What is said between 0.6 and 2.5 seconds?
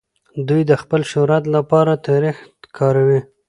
د خپل شهرت لپاره تاريخ